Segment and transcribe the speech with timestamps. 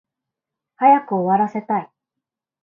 [0.77, 1.91] 早く終わらせたい